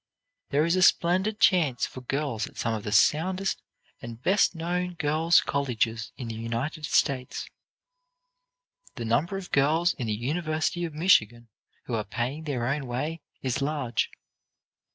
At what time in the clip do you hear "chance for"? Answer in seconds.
1.39-2.01